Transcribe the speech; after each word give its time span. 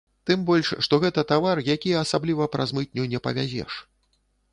Тым 0.27 0.39
больш, 0.45 0.69
што 0.85 0.99
гэта 1.03 1.23
тавар, 1.31 1.61
які 1.67 1.91
асабліва 2.03 2.47
праз 2.57 2.73
мытню 2.79 3.05
не 3.13 3.19
павязеш. 3.29 3.77